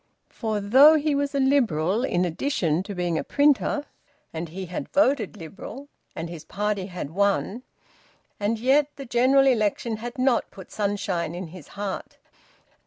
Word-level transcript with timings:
For 0.29 0.59
though 0.59 0.95
he 0.95 1.13
was 1.13 1.35
a 1.35 1.39
Liberal 1.39 2.03
in 2.03 2.25
addition 2.25 2.81
to 2.89 2.95
being 2.95 3.19
a 3.19 3.23
printer, 3.23 3.85
and 4.33 4.49
he 4.49 4.65
had 4.65 4.89
voted 4.89 5.37
Liberal, 5.37 5.89
and 6.15 6.27
his 6.27 6.43
party 6.43 6.87
had 6.87 7.11
won, 7.11 7.61
yet 8.39 8.87
the 8.95 9.05
General 9.05 9.45
Election 9.45 9.97
had 9.97 10.17
not 10.17 10.49
put 10.49 10.71
sunshine 10.71 11.35
in 11.35 11.49
his 11.49 11.67
heart. 11.77 12.17